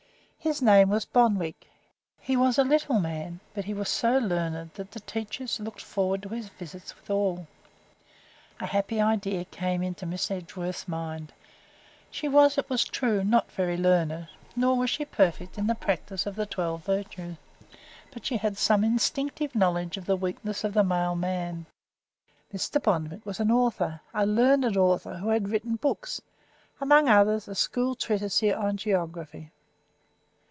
[0.43, 1.67] His name was Bonwick.
[2.19, 6.23] He was a little man, but he was so learned that the teachers looked forward
[6.23, 7.45] to his visits with awe.
[8.59, 11.31] A happy idea came into Miss Edgeworth's mind.
[12.09, 16.25] She was, it is true, not very learned, nor was she perfect in the practice
[16.25, 17.37] of the twelve virtues,
[18.11, 21.67] but she had some instinctive knowledge of the weakness of the male man.
[22.51, 22.81] Mr.
[22.81, 26.19] Bonwick was an author, a learned author who had written books
[26.81, 29.51] among others a school treatise on geography.